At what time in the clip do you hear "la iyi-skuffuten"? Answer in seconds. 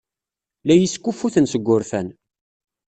0.65-1.49